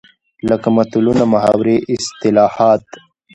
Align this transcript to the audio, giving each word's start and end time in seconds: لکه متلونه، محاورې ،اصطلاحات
لکه 0.49 0.67
متلونه، 0.75 1.23
محاورې 1.33 1.75
،اصطلاحات 1.95 2.83